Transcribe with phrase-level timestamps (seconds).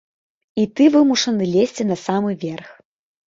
[0.61, 2.73] І ты вымушаны лезці на самы верх.